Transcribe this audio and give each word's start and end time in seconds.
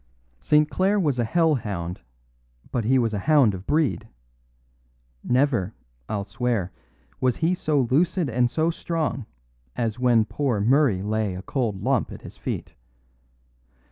"St. 0.39 0.67
Clare 0.67 0.99
was 0.99 1.19
a 1.19 1.23
hell 1.23 1.53
hound, 1.53 2.01
but 2.71 2.85
he 2.85 2.97
was 2.97 3.13
a 3.13 3.19
hound 3.19 3.53
of 3.53 3.67
breed. 3.67 4.07
Never, 5.23 5.75
I'll 6.09 6.23
swear, 6.23 6.71
was 7.19 7.35
he 7.35 7.53
so 7.53 7.81
lucid 7.81 8.27
and 8.27 8.49
so 8.49 8.71
strong 8.71 9.27
as 9.75 9.99
when 9.99 10.25
poor 10.25 10.59
Murray 10.59 11.03
lay 11.03 11.35
a 11.35 11.43
cold 11.43 11.83
lump 11.83 12.11
at 12.11 12.23
his 12.23 12.35
feet. 12.35 12.73